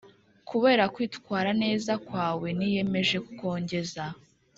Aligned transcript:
kubera 0.49 0.83
kwitwara 0.93 1.49
neza 1.63 1.91
kwawe 2.05 2.47
niyemeje 2.57 3.17
kukongeza 3.25 4.03